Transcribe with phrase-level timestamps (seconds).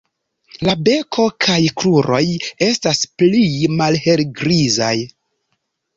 [0.67, 2.23] La beko kaj kruroj
[2.69, 3.45] estas pli
[3.83, 4.93] malhelgrizaj.